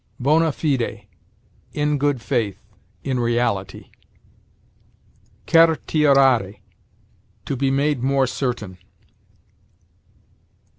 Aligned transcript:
Bona 0.19 0.51
fide: 0.51 1.05
in 1.73 1.99
good 1.99 2.23
faith; 2.23 2.57
in 3.03 3.19
reality. 3.19 3.91
Certiorari: 5.45 6.63
to 7.45 7.55
be 7.55 7.69
made 7.69 8.01
more 8.01 8.25
certain. 8.25 8.79